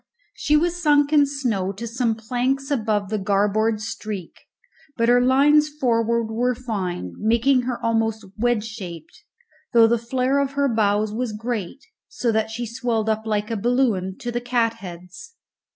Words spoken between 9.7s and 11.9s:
though the flair of her bows was great,